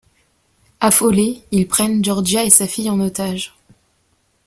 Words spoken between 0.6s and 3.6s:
Affolés, ils prennent Georgia et sa fille en otages.